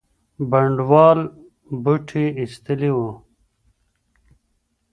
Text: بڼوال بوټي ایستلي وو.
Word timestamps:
بڼوال 0.51 1.19
بوټي 1.83 2.25
ایستلي 2.39 2.91
وو. 2.95 3.09